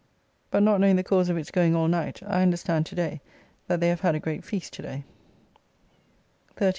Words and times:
]but 0.49 0.63
not 0.63 0.79
knowing 0.79 0.95
the 0.95 1.03
cause 1.03 1.29
of 1.29 1.37
its 1.37 1.51
going 1.51 1.75
all 1.75 1.87
night, 1.87 2.23
I 2.23 2.41
understand 2.41 2.87
to 2.87 2.95
day 2.95 3.21
that 3.67 3.79
they 3.81 3.89
have 3.89 4.01
had 4.01 4.15
a 4.15 4.19
great 4.19 4.43
feast 4.43 4.73
to 4.73 4.81
day. 4.81 5.03
13th. 6.57 6.69